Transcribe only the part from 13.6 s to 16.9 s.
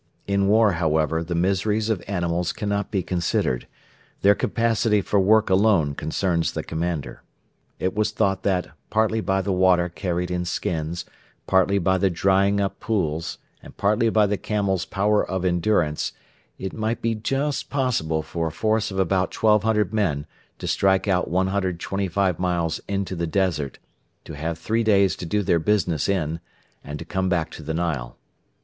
and partly by the camel's power of endurance, it